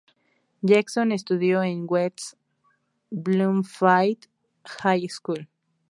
Jackson 0.65 1.11
estudió 1.11 1.61
en 1.61 1.85
"West 1.87 2.33
Bloomfield 3.11 4.25
High 4.81 5.07
School". 5.07 5.47